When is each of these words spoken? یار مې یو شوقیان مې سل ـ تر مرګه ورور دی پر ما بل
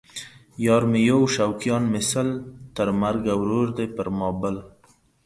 یار 0.65 0.83
مې 0.91 0.99
یو 1.09 1.19
شوقیان 1.35 1.83
مې 1.91 2.01
سل 2.11 2.29
ـ 2.53 2.75
تر 2.75 2.87
مرګه 3.01 3.33
ورور 3.39 3.67
دی 3.77 3.85
پر 3.95 4.07
ما 4.17 4.29
بل 4.39 4.55